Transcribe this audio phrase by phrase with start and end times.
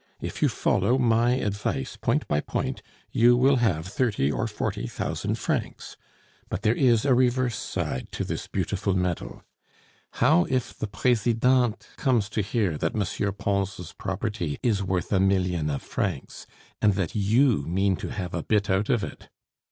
[0.19, 5.35] If you follow my advice point by point, you will have thirty or forty thousand
[5.37, 5.95] francs.
[6.49, 9.43] But there is a reverse side to this beautiful medal.
[10.13, 13.33] How if the Presidente comes to hear that M.
[13.35, 16.47] Pons' property is worth a million of francs,
[16.81, 19.29] and that you mean to have a bit out of it?